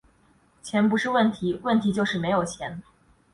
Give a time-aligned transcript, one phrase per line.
[0.63, 2.81] 钱不是问题，问题就是没有钱